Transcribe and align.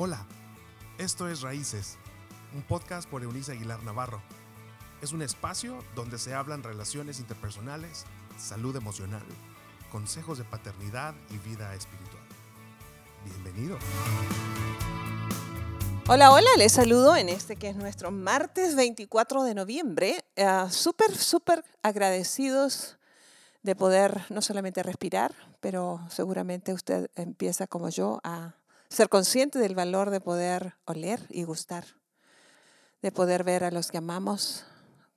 Hola, 0.00 0.24
esto 0.96 1.28
es 1.28 1.40
Raíces, 1.40 1.98
un 2.54 2.62
podcast 2.62 3.10
por 3.10 3.24
Eunice 3.24 3.50
Aguilar 3.50 3.82
Navarro. 3.82 4.22
Es 5.02 5.10
un 5.10 5.22
espacio 5.22 5.82
donde 5.96 6.20
se 6.20 6.34
hablan 6.34 6.62
relaciones 6.62 7.18
interpersonales, 7.18 8.04
salud 8.38 8.76
emocional, 8.76 9.24
consejos 9.90 10.38
de 10.38 10.44
paternidad 10.44 11.16
y 11.30 11.38
vida 11.38 11.74
espiritual. 11.74 12.22
Bienvenido. 13.24 13.76
Hola, 16.06 16.30
hola, 16.30 16.50
les 16.58 16.74
saludo 16.74 17.16
en 17.16 17.28
este 17.28 17.56
que 17.56 17.68
es 17.68 17.74
nuestro 17.74 18.12
martes 18.12 18.76
24 18.76 19.42
de 19.42 19.54
noviembre. 19.56 20.24
Uh, 20.36 20.70
súper, 20.70 21.12
súper 21.16 21.64
agradecidos 21.82 22.98
de 23.64 23.74
poder 23.74 24.26
no 24.30 24.42
solamente 24.42 24.84
respirar, 24.84 25.34
pero 25.58 26.00
seguramente 26.08 26.72
usted 26.72 27.10
empieza 27.16 27.66
como 27.66 27.88
yo 27.88 28.20
a 28.22 28.54
ser 28.88 29.08
consciente 29.08 29.58
del 29.58 29.74
valor 29.74 30.10
de 30.10 30.20
poder 30.20 30.74
oler 30.84 31.24
y 31.28 31.44
gustar, 31.44 31.84
de 33.02 33.12
poder 33.12 33.44
ver 33.44 33.64
a 33.64 33.70
los 33.70 33.90
que 33.90 33.98
amamos 33.98 34.64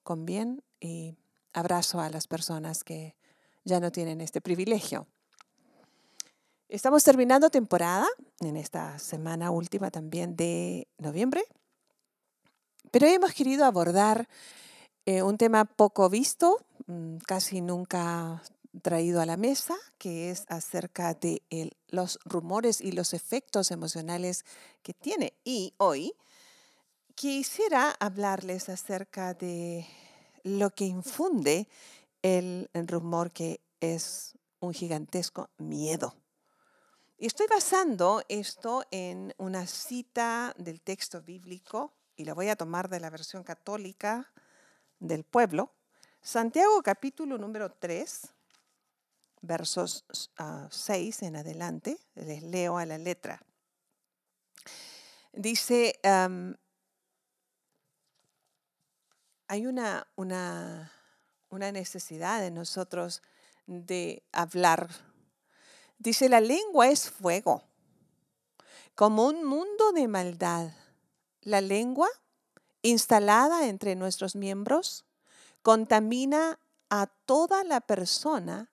con 0.03 0.25
bien 0.25 0.63
y 0.79 1.16
abrazo 1.53 1.99
a 1.99 2.09
las 2.09 2.27
personas 2.27 2.84
que 2.84 3.15
ya 3.63 3.79
no 3.79 3.91
tienen 3.91 4.21
este 4.21 4.41
privilegio. 4.41 5.07
Estamos 6.67 7.03
terminando 7.03 7.49
temporada 7.49 8.07
en 8.39 8.55
esta 8.55 8.98
semana 8.98 9.52
última 9.52 9.91
también 9.91 10.35
de 10.35 10.88
noviembre, 10.98 11.43
pero 12.91 13.07
hemos 13.07 13.34
querido 13.34 13.65
abordar 13.65 14.27
eh, 15.05 15.21
un 15.23 15.38
tema 15.38 15.65
poco 15.65 16.09
visto, 16.09 16.65
mm, 16.88 17.17
casi 17.27 17.62
nunca 17.62 18.41
traído 18.81 19.21
a 19.21 19.25
la 19.25 19.38
mesa, 19.38 19.75
que 19.98 20.31
es 20.31 20.45
acerca 20.48 21.13
de 21.13 21.41
los 21.89 22.20
rumores 22.25 22.81
y 22.81 22.91
los 22.91 23.13
efectos 23.13 23.71
emocionales 23.71 24.45
que 24.81 24.93
tiene. 24.93 25.34
Y 25.43 25.73
hoy 25.77 26.13
quisiera 27.15 27.91
hablarles 27.99 28.70
acerca 28.70 29.34
de 29.34 29.85
lo 30.43 30.71
que 30.71 30.85
infunde 30.85 31.68
el, 32.21 32.70
rumor 32.73 33.32
que 33.32 33.62
es 33.79 34.37
un 34.60 34.73
gigantesco 34.73 35.49
miedo. 35.57 36.15
Y 37.17 37.27
estoy 37.27 37.48
basando 37.48 38.23
esto 38.29 38.84
en 38.90 39.34
una 39.38 39.67
cita 39.67 40.55
del 40.57 40.82
texto 40.82 41.21
bíblico, 41.21 41.93
y 42.15 42.26
la 42.26 42.34
voy 42.34 42.49
a 42.49 42.55
tomar 42.55 42.90
de 42.90 42.99
la 42.99 43.10
versión 43.10 43.43
católica 43.43 44.32
del 44.99 45.23
pueblo, 45.23 45.71
Santiago 46.21 46.82
capítulo 46.84 47.38
número 47.38 47.71
3, 47.71 48.34
versos 49.41 50.05
6 50.70 51.23
en 51.23 51.35
adelante, 51.35 51.97
les 52.15 52.43
leo 52.43 52.77
a 52.77 52.85
la 52.85 52.97
letra. 52.97 53.41
Dice, 55.33 55.99
hay 59.48 59.65
una, 59.65 60.07
una, 60.15 60.91
una 61.49 61.71
necesidad 61.71 62.41
de 62.41 62.51
nosotros 62.51 63.21
de 63.65 64.23
hablar. 64.31 64.89
Dice, 65.97 66.29
la 66.29 66.41
lengua 66.41 66.89
es 66.89 67.09
fuego, 67.09 67.63
como 68.95 69.25
un 69.28 69.44
mundo 69.44 69.91
de 69.94 70.07
maldad. 70.07 70.72
La 71.41 71.61
lengua, 71.61 72.09
instalada 72.81 73.67
entre 73.67 73.95
nuestros 73.95 74.35
miembros, 74.35 75.05
contamina 75.61 76.59
a 76.89 77.07
toda 77.25 77.63
la 77.63 77.81
persona 77.81 78.70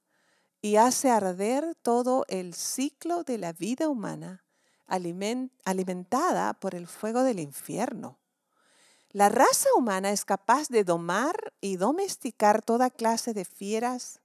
y 0.60 0.76
hace 0.76 1.10
arder 1.10 1.74
todo 1.82 2.24
el 2.28 2.54
ciclo 2.54 3.24
de 3.24 3.38
la 3.38 3.52
vida 3.52 3.88
humana 3.88 4.44
alimentada 4.86 6.54
por 6.54 6.74
el 6.74 6.86
fuego 6.86 7.22
del 7.22 7.40
infierno. 7.40 8.18
La 9.10 9.28
raza 9.28 9.68
humana 9.76 10.10
es 10.10 10.24
capaz 10.24 10.68
de 10.68 10.84
domar 10.84 11.52
y 11.60 11.76
domesticar 11.76 12.62
toda 12.62 12.90
clase 12.90 13.34
de 13.34 13.44
fieras, 13.44 14.20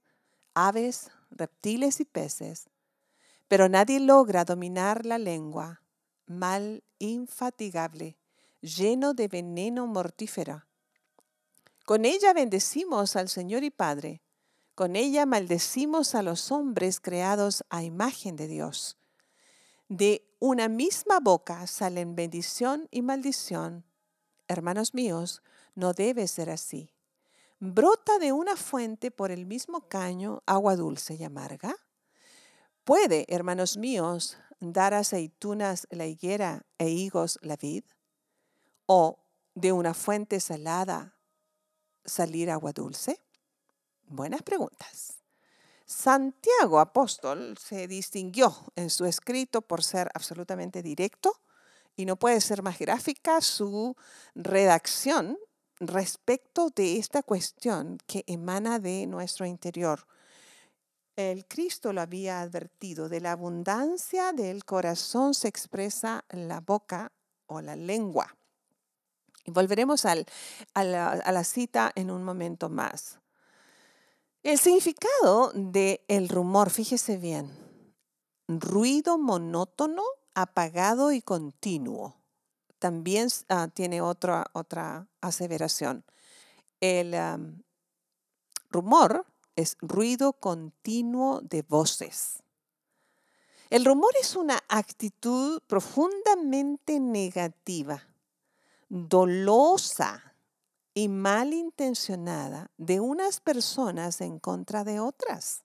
aves, 0.54 1.10
reptiles 1.30 2.00
y 2.00 2.04
peces, 2.04 2.68
pero 3.48 3.68
nadie 3.68 4.00
logra 4.00 4.44
dominar 4.44 5.04
la 5.04 5.18
lengua, 5.18 5.82
mal 6.26 6.82
infatigable, 6.98 8.16
lleno 8.60 9.14
de 9.14 9.28
veneno 9.28 9.86
mortífero. 9.86 10.64
Con 11.84 12.06
ella 12.06 12.32
bendecimos 12.32 13.16
al 13.16 13.28
Señor 13.28 13.64
y 13.64 13.70
Padre, 13.70 14.22
con 14.74 14.96
ella 14.96 15.24
maldecimos 15.26 16.14
a 16.14 16.22
los 16.22 16.50
hombres 16.50 17.00
creados 17.00 17.64
a 17.70 17.82
imagen 17.82 18.36
de 18.36 18.48
Dios. 18.48 18.96
De 19.88 20.26
una 20.40 20.68
misma 20.68 21.20
boca 21.20 21.66
salen 21.66 22.16
bendición 22.16 22.88
y 22.90 23.02
maldición. 23.02 23.84
Hermanos 24.48 24.94
míos, 24.94 25.42
no 25.74 25.92
debe 25.92 26.26
ser 26.26 26.50
así. 26.50 26.90
¿Brota 27.60 28.18
de 28.18 28.32
una 28.32 28.56
fuente 28.56 29.10
por 29.10 29.30
el 29.30 29.46
mismo 29.46 29.88
caño 29.88 30.42
agua 30.46 30.76
dulce 30.76 31.14
y 31.14 31.24
amarga? 31.24 31.76
¿Puede, 32.82 33.24
hermanos 33.28 33.76
míos, 33.76 34.36
dar 34.60 34.92
aceitunas 34.92 35.86
la 35.90 36.06
higuera 36.06 36.66
e 36.78 36.90
higos 36.90 37.38
la 37.42 37.56
vid? 37.56 37.84
¿O 38.86 39.24
de 39.54 39.72
una 39.72 39.94
fuente 39.94 40.40
salada 40.40 41.16
salir 42.04 42.50
agua 42.50 42.72
dulce? 42.72 43.23
Buenas 44.08 44.42
preguntas. 44.42 45.18
Santiago 45.86 46.80
apóstol 46.80 47.56
se 47.58 47.86
distinguió 47.88 48.54
en 48.76 48.90
su 48.90 49.04
escrito 49.04 49.62
por 49.62 49.82
ser 49.82 50.10
absolutamente 50.14 50.82
directo 50.82 51.40
y 51.96 52.06
no 52.06 52.16
puede 52.16 52.40
ser 52.40 52.62
más 52.62 52.78
gráfica 52.78 53.40
su 53.40 53.96
redacción 54.34 55.38
respecto 55.80 56.70
de 56.70 56.98
esta 56.98 57.22
cuestión 57.22 57.98
que 58.06 58.24
emana 58.26 58.78
de 58.78 59.06
nuestro 59.06 59.46
interior. 59.46 60.06
El 61.16 61.46
Cristo 61.46 61.92
lo 61.92 62.00
había 62.00 62.40
advertido, 62.40 63.08
de 63.08 63.20
la 63.20 63.32
abundancia 63.32 64.32
del 64.32 64.64
corazón 64.64 65.34
se 65.34 65.48
expresa 65.48 66.24
la 66.30 66.60
boca 66.60 67.12
o 67.46 67.60
la 67.60 67.76
lengua. 67.76 68.36
Y 69.44 69.50
volveremos 69.50 70.04
a, 70.06 70.16
la, 70.74 71.10
a 71.10 71.32
la 71.32 71.44
cita 71.44 71.92
en 71.94 72.10
un 72.10 72.24
momento 72.24 72.68
más. 72.68 73.20
El 74.44 74.58
significado 74.58 75.52
del 75.54 76.02
el 76.06 76.28
rumor, 76.28 76.68
fíjese 76.68 77.16
bien, 77.16 77.50
ruido 78.46 79.16
monótono, 79.16 80.02
apagado 80.34 81.12
y 81.12 81.22
continuo. 81.22 82.14
También 82.78 83.28
uh, 83.48 83.68
tiene 83.68 84.02
otra, 84.02 84.50
otra 84.52 85.08
aseveración. 85.22 86.04
El 86.82 87.14
um, 87.14 87.62
rumor 88.68 89.24
es 89.56 89.78
ruido 89.80 90.34
continuo 90.34 91.40
de 91.40 91.62
voces. 91.62 92.42
El 93.70 93.86
rumor 93.86 94.12
es 94.20 94.36
una 94.36 94.62
actitud 94.68 95.62
profundamente 95.66 97.00
negativa, 97.00 98.06
dolosa, 98.90 100.33
y 100.94 101.08
malintencionada 101.08 102.70
de 102.78 103.00
unas 103.00 103.40
personas 103.40 104.20
en 104.20 104.38
contra 104.38 104.84
de 104.84 105.00
otras. 105.00 105.64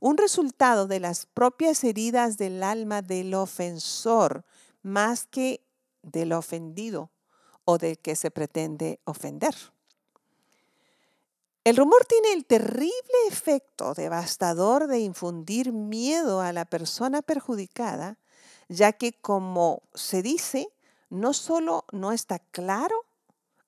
Un 0.00 0.16
resultado 0.16 0.86
de 0.88 1.00
las 1.00 1.26
propias 1.26 1.84
heridas 1.84 2.36
del 2.36 2.62
alma 2.62 3.00
del 3.02 3.32
ofensor 3.34 4.44
más 4.82 5.26
que 5.26 5.64
del 6.02 6.32
ofendido 6.32 7.10
o 7.64 7.78
del 7.78 7.98
que 7.98 8.16
se 8.16 8.30
pretende 8.30 9.00
ofender. 9.04 9.54
El 11.64 11.76
rumor 11.76 12.04
tiene 12.04 12.32
el 12.32 12.44
terrible 12.44 12.92
efecto 13.28 13.94
devastador 13.94 14.86
de 14.86 15.00
infundir 15.00 15.72
miedo 15.72 16.40
a 16.40 16.52
la 16.52 16.64
persona 16.64 17.22
perjudicada, 17.22 18.18
ya 18.68 18.92
que 18.92 19.12
como 19.12 19.82
se 19.94 20.22
dice, 20.22 20.68
no 21.10 21.32
solo 21.32 21.84
no 21.90 22.12
está 22.12 22.38
claro, 22.38 23.05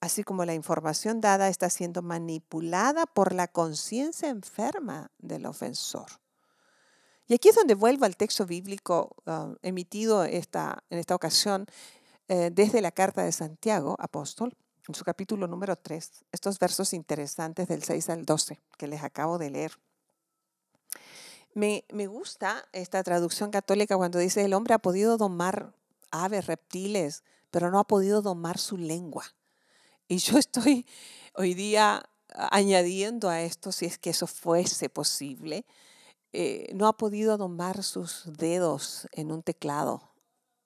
así 0.01 0.23
como 0.23 0.45
la 0.45 0.55
información 0.55 1.21
dada 1.21 1.49
está 1.49 1.71
siendo 1.71 2.03
manipulada 2.03 3.07
por 3.07 3.33
la 3.35 3.49
conciencia 3.49 4.29
enferma 4.29 5.11
del 5.19 5.47
ofensor. 5.47 6.07
Y 7.27 7.35
aquí 7.35 7.51
es 7.51 7.57
donde 7.57 7.75
vuelvo 7.75 8.07
al 8.07 8.17
texto 8.17 8.47
bíblico 8.47 9.17
ah, 9.27 9.55
emitido 9.63 10.25
esta, 10.25 10.83
en 10.89 10.99
esta 10.99 11.15
ocasión 11.15 11.67
eh, 12.29 12.51
desde 12.53 12.81
la 12.81 12.91
carta 12.91 13.23
de 13.23 13.33
Santiago, 13.33 13.97
apóstol, 13.99 14.57
en 14.89 14.95
su 14.95 15.05
capítulo 15.05 15.47
número 15.47 15.77
3, 15.77 16.25
estos 16.33 16.59
versos 16.59 16.95
interesantes 16.95 17.69
del 17.69 17.83
6 17.83 18.09
al 18.09 18.25
12 18.25 18.59
que 18.79 18.87
les 18.87 19.03
acabo 19.03 19.37
de 19.37 19.51
leer. 19.51 19.73
Me, 21.55 21.85
me 21.93 22.07
gusta 22.07 22.67
esta 22.73 23.03
traducción 23.03 23.51
católica 23.51 23.97
cuando 23.97 24.19
dice, 24.19 24.45
el 24.45 24.55
hombre 24.55 24.75
ha 24.75 24.79
podido 24.79 25.19
domar 25.19 25.75
aves, 26.11 26.47
reptiles, 26.47 27.25
pero 27.51 27.71
no 27.71 27.79
ha 27.79 27.85
podido 27.85 28.23
domar 28.23 28.59
su 28.59 28.79
lengua. 28.79 29.25
Y 30.09 30.17
yo 30.19 30.39
estoy 30.39 30.87
hoy 31.35 31.53
día 31.53 32.03
añadiendo 32.35 33.29
a 33.29 33.43
esto, 33.43 33.73
si 33.73 33.85
es 33.85 33.99
que 33.99 34.11
eso 34.11 34.27
fuese 34.27 34.89
posible, 34.89 35.67
eh, 36.33 36.71
no 36.75 36.89
ha 36.89 36.97
podido 36.97 37.37
domar 37.37 37.83
sus 37.83 38.25
dedos 38.25 39.07
en 39.13 39.31
un 39.33 39.43
teclado. 39.43 40.03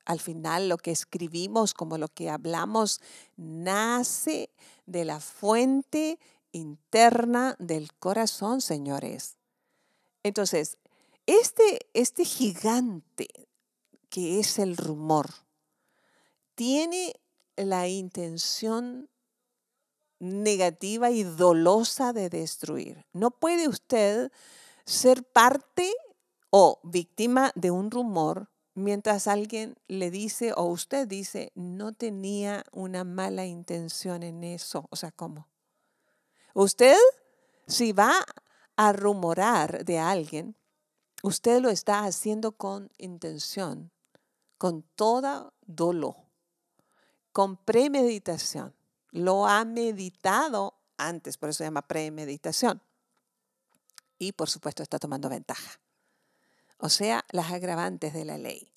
al 0.04 0.18
final 0.18 0.68
lo 0.68 0.78
que 0.78 0.90
escribimos, 0.90 1.74
como 1.74 1.96
lo 1.96 2.08
que 2.08 2.28
hablamos, 2.28 3.00
nace 3.36 4.50
de 4.84 5.04
la 5.04 5.20
fuente 5.20 6.18
interna 6.50 7.54
del 7.60 7.92
corazón, 7.92 8.60
señores. 8.60 9.36
Entonces, 10.24 10.76
este, 11.26 11.86
este 11.94 12.24
gigante 12.24 13.28
que 14.10 14.40
es 14.40 14.58
el 14.58 14.76
rumor, 14.76 15.30
tiene 16.56 17.14
la 17.56 17.88
intención 17.88 19.08
negativa 20.22 21.10
y 21.10 21.24
dolosa 21.24 22.12
de 22.12 22.30
destruir. 22.30 23.04
No 23.12 23.32
puede 23.32 23.66
usted 23.66 24.30
ser 24.84 25.24
parte 25.24 25.92
o 26.50 26.78
víctima 26.84 27.50
de 27.56 27.72
un 27.72 27.90
rumor 27.90 28.48
mientras 28.74 29.26
alguien 29.26 29.74
le 29.88 30.12
dice 30.12 30.52
o 30.56 30.66
usted 30.66 31.08
dice, 31.08 31.50
no 31.56 31.92
tenía 31.92 32.64
una 32.70 33.02
mala 33.02 33.46
intención 33.46 34.22
en 34.22 34.44
eso. 34.44 34.86
O 34.90 34.96
sea, 34.96 35.10
¿cómo? 35.10 35.48
Usted, 36.54 36.96
si 37.66 37.90
va 37.90 38.14
a 38.76 38.92
rumorar 38.92 39.84
de 39.84 39.98
alguien, 39.98 40.54
usted 41.24 41.60
lo 41.60 41.68
está 41.68 42.04
haciendo 42.04 42.52
con 42.52 42.92
intención, 42.96 43.90
con 44.56 44.84
toda 44.94 45.52
dolo, 45.62 46.16
con 47.32 47.56
premeditación. 47.56 48.72
Lo 49.12 49.46
ha 49.46 49.64
meditado 49.64 50.74
antes, 50.96 51.36
por 51.36 51.48
eso 51.48 51.58
se 51.58 51.64
llama 51.64 51.86
premeditación. 51.86 52.82
Y 54.18 54.32
por 54.32 54.50
supuesto 54.50 54.82
está 54.82 54.98
tomando 54.98 55.28
ventaja 55.28 55.80
o 56.84 56.88
sea, 56.88 57.24
las 57.30 57.52
agravantes 57.52 58.12
de 58.12 58.24
la 58.24 58.38
ley. 58.38 58.72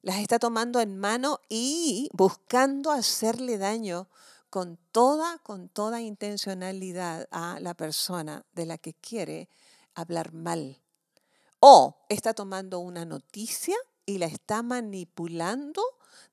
Las 0.00 0.18
está 0.18 0.38
tomando 0.38 0.80
en 0.80 0.96
mano 0.96 1.40
y 1.48 2.08
buscando 2.12 2.92
hacerle 2.92 3.58
daño 3.58 4.08
con 4.48 4.78
toda, 4.92 5.38
con 5.38 5.68
toda 5.68 6.00
intencionalidad 6.00 7.26
a 7.32 7.58
la 7.58 7.74
persona 7.74 8.44
de 8.52 8.66
la 8.66 8.78
que 8.78 8.94
quiere 8.94 9.48
hablar 9.96 10.32
mal. 10.32 10.80
O 11.58 11.96
está 12.08 12.32
tomando 12.32 12.78
una 12.78 13.04
noticia 13.04 13.76
y 14.06 14.18
la 14.18 14.26
está 14.26 14.62
manipulando 14.62 15.82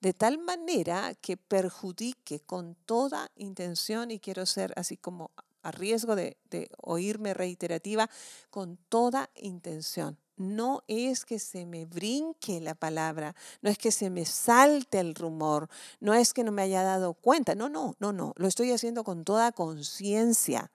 de 0.02 0.14
tal 0.14 0.38
manera 0.38 1.14
que 1.16 1.38
perjudique 1.38 2.40
con 2.42 2.76
toda 2.86 3.32
intención, 3.36 4.12
y 4.12 4.20
quiero 4.20 4.46
ser 4.46 4.74
así 4.76 4.98
como 4.98 5.32
a 5.62 5.72
riesgo 5.72 6.16
de, 6.16 6.38
oírme 6.82 7.34
reiterativa, 7.34 8.10
con 8.50 8.78
toda 8.90 9.30
intención 9.36 10.18
no 10.40 10.84
es 10.88 11.26
que 11.26 11.38
se 11.38 11.66
me 11.66 11.86
brinque 11.86 12.62
la 12.62 12.74
palabra, 12.74 13.36
no 13.62 13.70
es 13.70 13.78
que 13.78 13.92
se 13.92 14.10
me 14.10 14.26
salte 14.26 15.00
el 15.00 15.14
rumor, 15.14 15.70
no 16.00 16.14
es 16.14 16.34
que 16.34 16.46
no 16.46 16.54
me 16.54 16.62
haya 16.62 16.82
dado 16.82 17.14
cuenta, 17.14 17.56
no, 17.56 17.68
no, 17.68 17.96
no, 18.00 18.14
no, 18.14 18.34
lo 18.38 18.48
estoy 18.48 18.72
haciendo 18.72 19.04
con 19.04 19.26
toda 19.26 19.52
conciencia. 19.52 20.72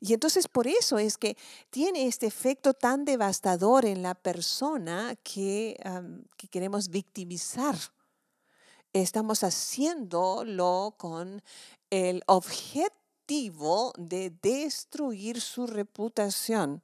Y 0.00 0.14
entonces 0.14 0.48
por 0.48 0.66
eso 0.66 0.98
es 0.98 1.18
que 1.18 1.36
tiene 1.70 2.06
este 2.06 2.26
efecto 2.26 2.74
tan 2.74 3.04
devastador 3.04 3.84
en 3.84 4.02
la 4.02 4.14
persona 4.14 5.14
que, 5.22 5.78
que 6.36 6.48
queremos 6.48 6.88
victimizar. 6.88 7.76
Estamos 8.92 9.44
haciéndolo 9.44 10.94
con 10.96 11.42
el 11.90 12.22
objetivo 12.26 13.92
de 13.96 14.32
destruir 14.42 15.40
su 15.40 15.66
reputación 15.66 16.82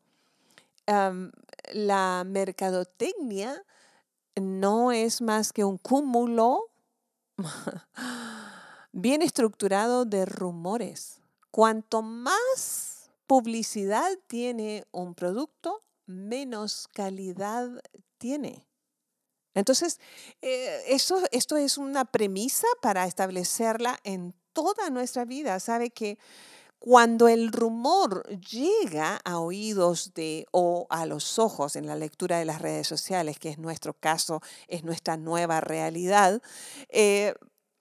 la 1.73 2.25
mercadotecnia 2.25 3.62
no 4.37 4.93
es 4.93 5.20
más 5.20 5.53
que 5.53 5.64
un 5.64 5.79
cúmulo 5.79 6.70
bien 8.93 9.23
estructurado 9.23 10.05
de 10.05 10.26
rumores. 10.26 11.20
Cuanto 11.50 12.03
más 12.03 13.11
publicidad 13.26 14.08
tiene 14.26 14.85
un 14.93 15.14
producto, 15.14 15.82
menos 16.06 16.88
calidad 16.93 17.69
tiene. 18.19 18.65
Entonces, 19.56 19.99
eh, 20.43 20.82
esto 20.87 21.56
es 21.56 21.79
una 21.79 22.05
premisa 22.05 22.69
para 22.82 23.06
establecerla 23.06 23.99
en 24.05 24.35
toda 24.53 24.91
nuestra 24.91 25.25
vida. 25.25 25.58
Sabe 25.61 25.91
que 25.91 26.19
cuando 26.79 27.26
el 27.26 27.50
rumor 27.53 28.23
llega 28.38 29.19
a 29.25 29.38
oídos 29.38 30.12
de 30.14 30.47
o 30.53 30.87
a 30.91 31.06
los 31.06 31.38
ojos 31.38 31.75
en 31.75 31.87
la 31.87 31.97
lectura 31.97 32.38
de 32.38 32.44
las 32.44 32.61
redes 32.61 32.87
sociales, 32.87 33.38
que 33.38 33.49
es 33.49 33.58
nuestro 33.58 33.94
caso, 33.94 34.43
es 34.69 34.85
nuestra 34.85 35.17
nueva 35.17 35.62
realidad, 35.62 36.43
eh, 36.91 37.35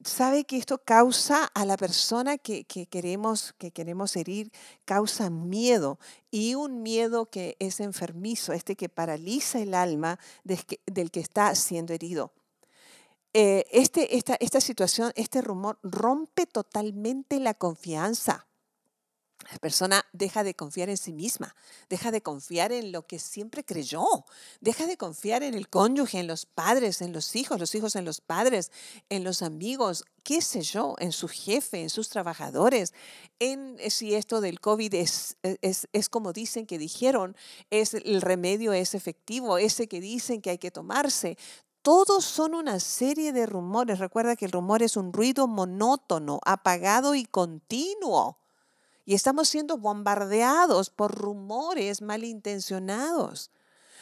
sabe 0.05 0.45
que 0.45 0.57
esto 0.57 0.77
causa 0.77 1.45
a 1.45 1.65
la 1.65 1.77
persona 1.77 2.37
que, 2.37 2.65
queremos, 2.65 3.53
que 3.57 3.71
queremos 3.71 4.15
herir, 4.15 4.51
causa 4.85 5.29
miedo 5.29 5.99
y 6.31 6.55
un 6.55 6.83
miedo 6.83 7.25
que 7.25 7.55
es 7.59 7.79
enfermizo, 7.79 8.53
este 8.53 8.75
que 8.75 8.87
paraliza 8.87 9.59
el 9.59 9.73
alma 9.73 10.19
del 10.43 11.11
que, 11.11 11.19
está 11.19 11.53
siendo 11.55 11.93
herido. 11.93 12.31
Eh, 13.33 13.65
este, 13.71 14.15
esta, 14.15 14.35
esta 14.35 14.61
situación, 14.61 15.11
este 15.15 15.41
rumor 15.41 15.79
rompe 15.83 16.45
totalmente 16.45 17.39
la 17.39 17.53
confianza 17.53 18.47
la 19.51 19.59
persona 19.59 20.05
deja 20.11 20.43
de 20.43 20.55
confiar 20.55 20.89
en 20.89 20.97
sí 20.97 21.11
misma, 21.11 21.55
deja 21.89 22.09
de 22.11 22.21
confiar 22.21 22.71
en 22.71 22.91
lo 22.91 23.05
que 23.05 23.19
siempre 23.19 23.63
creyó, 23.63 24.05
deja 24.59 24.87
de 24.87 24.97
confiar 24.97 25.43
en 25.43 25.53
el 25.53 25.69
cónyuge, 25.69 26.19
en 26.19 26.27
los 26.27 26.45
padres, 26.45 27.01
en 27.01 27.13
los 27.13 27.35
hijos, 27.35 27.59
los 27.59 27.75
hijos 27.75 27.95
en 27.95 28.05
los 28.05 28.21
padres, 28.21 28.71
en 29.09 29.23
los 29.23 29.41
amigos, 29.41 30.05
qué 30.23 30.41
sé 30.41 30.61
yo, 30.61 30.95
en 30.99 31.11
su 31.11 31.27
jefe, 31.27 31.81
en 31.81 31.89
sus 31.89 32.09
trabajadores, 32.09 32.93
en 33.39 33.75
eh, 33.79 33.91
si 33.91 34.15
esto 34.15 34.41
del 34.41 34.59
COVID 34.59 34.93
es, 34.95 35.37
e, 35.43 35.57
es, 35.61 35.87
es 35.93 36.09
como 36.09 36.33
dicen 36.33 36.65
que 36.65 36.79
dijeron, 36.79 37.35
es 37.69 37.93
el 37.93 38.21
remedio 38.21 38.73
es 38.73 38.95
efectivo, 38.95 39.57
ese 39.57 39.87
que 39.87 40.01
dicen 40.01 40.41
que 40.41 40.51
hay 40.51 40.57
que 40.57 40.71
tomarse. 40.71 41.37
Todos 41.83 42.25
son 42.25 42.55
una 42.55 42.79
serie 42.79 43.31
de 43.31 43.45
rumores. 43.45 43.99
Recuerda 43.99 44.35
que 44.35 44.45
el 44.45 44.51
rumor 44.51 44.81
es 44.81 44.97
un 44.97 45.13
ruido 45.13 45.45
monótono, 45.45 46.39
apagado 46.43 47.13
y 47.13 47.25
continuo 47.25 48.39
y 49.05 49.13
estamos 49.13 49.47
siendo 49.47 49.77
bombardeados 49.77 50.89
por 50.89 51.13
rumores 51.13 52.01
malintencionados. 52.01 53.51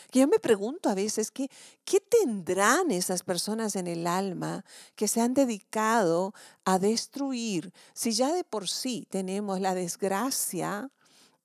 Que 0.09 0.19
yo 0.19 0.27
me 0.27 0.39
pregunto 0.39 0.89
a 0.89 0.95
veces, 0.95 1.31
¿qué, 1.31 1.49
¿qué 1.85 1.99
tendrán 1.99 2.91
esas 2.91 3.23
personas 3.23 3.75
en 3.75 3.87
el 3.87 4.07
alma 4.07 4.63
que 4.95 5.07
se 5.07 5.21
han 5.21 5.33
dedicado 5.33 6.33
a 6.65 6.79
destruir 6.79 7.73
si 7.93 8.13
ya 8.13 8.31
de 8.31 8.43
por 8.43 8.69
sí 8.69 9.07
tenemos 9.09 9.59
la 9.59 9.73
desgracia 9.73 10.91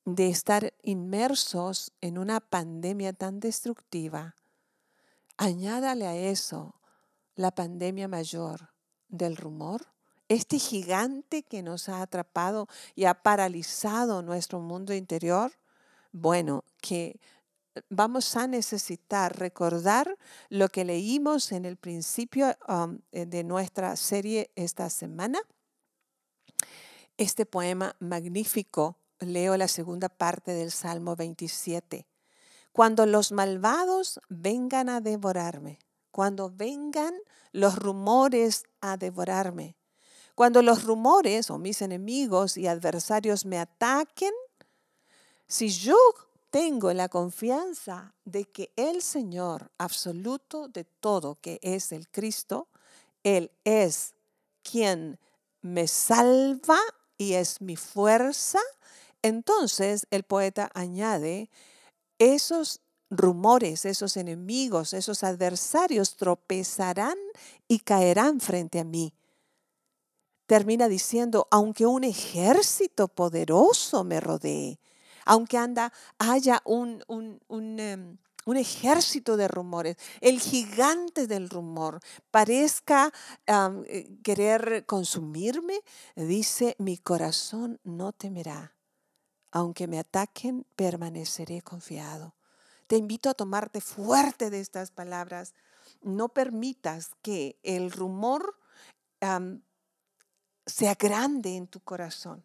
de 0.05 0.29
estar 0.29 0.75
inmersos 0.83 1.93
en 2.01 2.19
una 2.19 2.41
pandemia 2.41 3.13
tan 3.13 3.41
destructiva? 3.41 4.37
Añádale 5.37 6.07
a 6.07 6.17
eso 6.17 6.75
la 7.37 7.53
pandemia 7.53 8.09
mayor 8.09 8.71
del 9.09 9.37
rumor 9.37 9.87
este 10.29 10.59
gigante 10.59 11.43
que 11.43 11.63
nos 11.63 11.89
ha 11.89 12.03
atrapado 12.03 12.69
y 12.95 13.05
ha 13.05 13.23
paralizado 13.23 14.23
nuestro 14.23 14.61
mundo 14.61 14.95
interior, 14.95 15.53
bueno, 16.13 16.65
que 16.81 17.19
vamos 17.89 18.37
a 18.37 18.47
necesitar 18.47 19.39
recordar 19.39 20.17
lo 20.49 20.69
que 20.69 20.85
leímos 20.85 21.53
en 21.53 21.65
el 21.65 21.77
principio 21.77 22.57
um, 22.69 22.99
eh, 23.13 23.27
de 23.27 23.45
nuestra 23.45 23.97
serie 23.97 24.51
esta 24.55 24.91
semana. 24.91 25.41
Este 27.17 27.47
poema 27.47 27.97
magnífico, 27.99 28.99
leo 29.21 29.57
la 29.57 29.69
segunda 29.69 30.09
parte 30.09 30.53
del 30.53 30.71
Salmo 30.71 31.17
27. 31.17 32.07
Cuando 32.73 33.07
los 33.07 33.33
malvados 33.33 34.21
vengan 34.29 34.89
a 34.89 35.01
devorarme, 35.01 35.79
cuando 36.13 36.51
vengan 36.51 37.15
los 37.53 37.77
rumores 37.77 38.65
a 38.81 38.97
devorarme, 38.97 39.77
cuando 40.39 40.63
los 40.63 40.85
rumores 40.85 41.51
o 41.51 41.59
mis 41.59 41.83
enemigos 41.83 42.57
y 42.57 42.69
adversarios 42.69 43.45
me 43.45 43.59
ataquen, 43.59 44.33
si 45.49 45.69
yo 45.69 45.97
tengo 46.51 46.93
la 46.93 47.09
confianza 47.09 48.15
de 48.25 48.45
que 48.45 48.71
el 48.77 49.03
Señor 49.03 49.73
absoluto 49.79 50.69
de 50.69 50.85
todo, 50.85 51.41
que 51.41 51.59
es 51.61 51.91
el 51.91 52.09
Cristo, 52.09 52.69
Él 53.25 53.51
es 53.65 54.15
quien 54.63 55.19
me 55.61 55.89
salva 55.89 56.79
y 57.17 57.33
es 57.33 57.61
mi 57.61 57.75
fuerza, 57.75 58.61
entonces 59.23 60.07
el 60.13 60.23
poeta 60.23 60.71
añade, 60.73 61.51
esos 62.21 62.81
rumores, 63.11 63.85
esos 63.85 64.17
enemigos, 64.17 64.95
esos 64.95 65.25
adversarios 65.25 66.15
tropezarán 66.15 67.19
y 67.67 67.81
caerán 67.81 68.39
frente 68.39 68.79
a 68.79 68.85
mí 68.85 69.13
termina 70.49 70.89
diciendo, 70.89 71.47
aunque 71.51 71.85
un 71.85 72.05
ejército 72.05 73.07
poderoso 73.07 74.03
me 74.03 74.19
rodee, 74.19 74.81
aunque 75.27 75.59
anda, 75.59 75.93
haya 76.19 76.63
un, 76.65 77.05
un, 77.07 77.79
em, 77.79 78.17
un 78.47 78.57
ejército 78.57 79.37
de 79.37 79.47
rumores, 79.47 79.99
el 80.23 80.41
gigante 80.41 81.27
del 81.27 81.51
rumor, 81.51 82.01
parezca 82.31 83.13
eh, 83.47 84.19
querer 84.23 84.87
consumirme, 84.87 85.81
dice, 86.17 86.75
mi 86.79 86.97
corazón 86.97 87.79
no 87.85 88.13
temerá. 88.15 88.75
Aunque 89.53 89.87
me 89.87 89.99
ataquen, 89.99 90.65
permaneceré 90.77 91.61
confiado. 91.61 92.35
Te 92.87 92.97
invito 92.97 93.29
a 93.29 93.35
tomarte 93.35 93.83
fuerte 93.83 94.49
de 94.49 94.61
estas 94.61 94.93
palabras. 94.93 95.53
No 96.01 96.31
permitas 96.31 97.11
que 97.21 97.59
el 97.63 97.91
rumor 97.93 98.57
sea 100.69 100.95
grande 100.95 101.57
en 101.57 101.67
tu 101.67 101.81
corazón. 101.81 102.45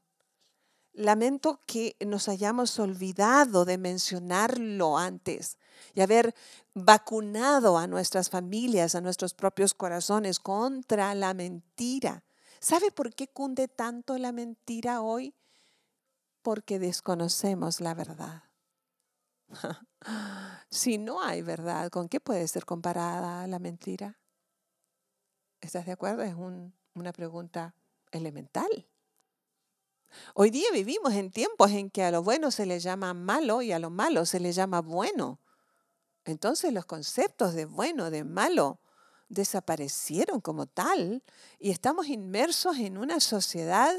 Lamento 0.94 1.62
que 1.66 1.96
nos 2.06 2.30
hayamos 2.30 2.78
olvidado 2.80 3.66
de 3.66 3.78
mencionarlo 3.78 4.98
antes 4.98 5.58
y 5.96 6.02
haber 6.02 6.36
vacunado 6.76 7.78
a 7.78 7.88
nuestras 7.88 8.30
familias, 8.30 8.94
a 8.94 9.02
nuestros 9.02 9.34
propios 9.34 9.74
corazones 9.74 10.40
contra 10.40 11.16
la 11.16 11.34
mentira. 11.34 12.24
¿Sabe 12.60 12.92
por 12.92 13.14
qué 13.14 13.28
cunde 13.28 13.68
tanto 13.68 14.18
la 14.18 14.32
mentira 14.32 15.02
hoy? 15.02 15.36
Porque 16.44 16.78
desconocemos 16.78 17.82
la 17.82 17.96
verdad. 17.96 18.44
si 20.70 21.00
no 21.00 21.24
hay 21.24 21.42
verdad, 21.42 21.90
¿con 21.90 22.08
qué 22.08 22.20
puede 22.20 22.48
ser 22.48 22.66
comparada 22.66 23.48
la 23.48 23.60
mentira? 23.60 24.20
¿Estás 25.60 25.88
de 25.88 25.92
acuerdo? 25.92 26.22
Es 26.22 26.36
una 26.94 27.14
pregunta 27.14 27.74
elemental. 28.14 28.88
Hoy 30.36 30.52
día 30.52 30.68
vivimos 30.72 31.14
en 31.14 31.32
tiempos 31.32 31.72
en 31.72 31.90
que 31.90 32.04
a 32.04 32.12
lo 32.12 32.24
bueno 32.24 32.52
se 32.52 32.66
le 32.66 32.80
llama 32.80 33.14
malo 33.14 33.62
y 33.62 33.72
a 33.72 33.80
lo 33.80 33.90
malo 33.90 34.26
se 34.26 34.40
le 34.40 34.52
llama 34.52 34.82
bueno. 34.82 35.40
Entonces 36.26 36.72
los 36.72 36.86
conceptos 36.86 37.54
de 37.54 37.66
bueno, 37.66 38.10
de 38.10 38.24
malo, 38.24 38.80
desaparecieron 39.30 40.40
como 40.42 40.68
tal 40.68 41.24
y 41.60 41.72
estamos 41.72 42.08
inmersos 42.08 42.78
en 42.78 42.98
una 42.98 43.20
sociedad 43.20 43.94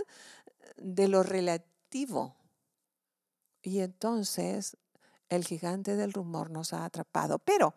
de 0.76 1.08
lo 1.08 1.22
relativo. 1.22 2.36
Y 3.62 3.80
entonces 3.80 4.76
el 5.28 5.44
gigante 5.44 5.96
del 5.96 6.12
rumor 6.12 6.50
nos 6.50 6.72
ha 6.72 6.84
atrapado. 6.84 7.38
Pero 7.38 7.74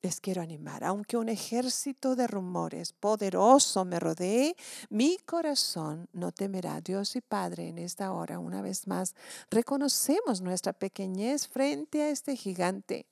les 0.00 0.20
quiero 0.20 0.42
animar, 0.42 0.84
aunque 0.84 1.16
un 1.16 1.28
ejército 1.28 2.14
de 2.14 2.26
rumores 2.26 2.92
poderoso 2.92 3.84
me 3.84 3.98
rodee, 3.98 4.56
mi 4.90 5.18
corazón 5.18 6.08
no 6.12 6.30
temerá. 6.30 6.80
Dios 6.80 7.16
y 7.16 7.20
Padre, 7.20 7.68
en 7.68 7.78
esta 7.78 8.12
hora, 8.12 8.38
una 8.38 8.62
vez 8.62 8.86
más, 8.86 9.14
reconocemos 9.50 10.40
nuestra 10.40 10.72
pequeñez 10.72 11.48
frente 11.48 12.02
a 12.02 12.10
este 12.10 12.36
gigante 12.36 13.06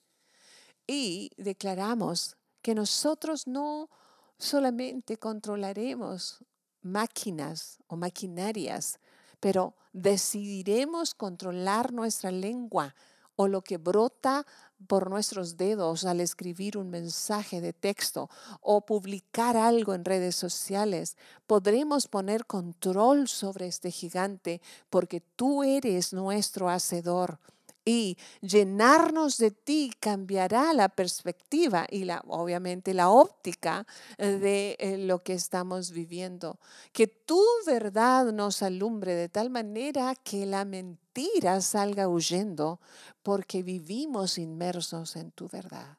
y 0.86 1.30
declaramos 1.36 2.36
que 2.62 2.74
nosotros 2.74 3.46
no 3.46 3.90
solamente 4.38 5.16
controlaremos 5.16 6.44
máquinas 6.82 7.78
o 7.88 7.96
maquinarias, 7.96 9.00
pero 9.40 9.74
decidiremos 9.92 11.14
controlar 11.14 11.92
nuestra 11.92 12.30
lengua 12.30 12.94
o 13.34 13.48
lo 13.48 13.62
que 13.62 13.76
brota 13.76 14.46
por 14.86 15.10
nuestros 15.10 15.56
dedos 15.56 16.04
al 16.04 16.20
escribir 16.20 16.78
un 16.78 16.90
mensaje 16.90 17.60
de 17.60 17.72
texto 17.72 18.28
o 18.60 18.84
publicar 18.86 19.56
algo 19.56 19.94
en 19.94 20.04
redes 20.04 20.36
sociales. 20.36 21.16
Podremos 21.46 22.08
poner 22.08 22.46
control 22.46 23.28
sobre 23.28 23.66
este 23.66 23.90
gigante 23.90 24.60
porque 24.90 25.20
tú 25.20 25.62
eres 25.62 26.12
nuestro 26.12 26.68
hacedor 26.68 27.38
y 27.86 28.18
llenarnos 28.40 29.38
de 29.38 29.52
ti 29.52 29.92
cambiará 30.00 30.74
la 30.74 30.88
perspectiva 30.88 31.86
y 31.88 32.04
la, 32.04 32.20
obviamente 32.26 32.92
la 32.92 33.08
óptica 33.10 33.86
eh, 34.18 34.26
de 34.26 34.76
eh, 34.80 34.98
lo 34.98 35.22
que 35.22 35.34
estamos 35.34 35.92
viviendo. 35.92 36.58
Que 36.92 37.06
tu 37.06 37.40
verdad 37.64 38.32
nos 38.32 38.62
alumbre 38.62 39.14
de 39.14 39.28
tal 39.28 39.50
manera 39.50 40.16
que 40.16 40.46
la 40.46 40.64
mentira 40.64 41.60
salga 41.60 42.08
huyendo 42.08 42.80
porque 43.22 43.62
vivimos 43.62 44.36
inmersos 44.36 45.14
en 45.14 45.30
tu 45.30 45.48
verdad. 45.48 45.98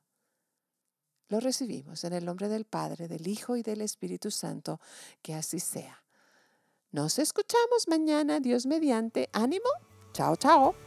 Lo 1.30 1.40
recibimos 1.40 2.04
en 2.04 2.14
el 2.14 2.26
nombre 2.26 2.50
del 2.50 2.66
Padre, 2.66 3.08
del 3.08 3.28
Hijo 3.28 3.56
y 3.56 3.64
del 3.64 3.82
Espíritu 3.82 4.30
Santo. 4.30 4.80
Que 5.22 5.34
así 5.34 5.60
sea. 5.60 6.04
Nos 6.92 7.20
escuchamos 7.20 7.88
mañana, 7.88 8.40
Dios 8.40 8.66
mediante. 8.66 9.30
Ánimo. 9.34 9.70
Chao, 10.14 10.36
chao. 10.36 10.87